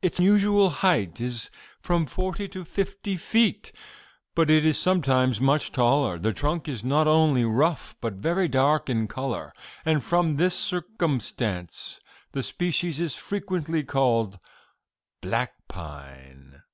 Its 0.00 0.18
usual 0.18 0.70
height 0.70 1.20
is 1.20 1.50
from 1.78 2.06
forty 2.06 2.48
to 2.48 2.64
fifty 2.64 3.16
feet, 3.16 3.70
but 4.34 4.50
it 4.50 4.64
is 4.64 4.78
sometimes 4.78 5.42
much 5.42 5.72
taller. 5.72 6.18
The 6.18 6.32
trunk 6.32 6.68
is 6.68 6.82
not 6.82 7.06
only 7.06 7.44
rough, 7.44 7.94
but 8.00 8.14
very 8.14 8.48
dark 8.48 8.88
in 8.88 9.06
color; 9.08 9.52
and 9.84 10.02
from 10.02 10.36
this 10.36 10.54
circumstance 10.54 12.00
the 12.32 12.42
species 12.42 12.98
is 12.98 13.14
frequently 13.14 13.84
called 13.84 14.38
black 15.20 15.52
pine. 15.68 16.62